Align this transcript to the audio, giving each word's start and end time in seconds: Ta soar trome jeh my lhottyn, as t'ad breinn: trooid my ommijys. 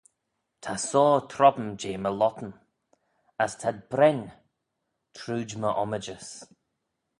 Ta 0.63 0.73
soar 0.89 1.17
trome 1.31 1.67
jeh 1.81 1.99
my 2.01 2.11
lhottyn, 2.19 2.53
as 3.43 3.51
t'ad 3.59 3.77
breinn: 3.91 4.23
trooid 5.15 5.51
my 5.61 5.69
ommijys. 5.83 6.29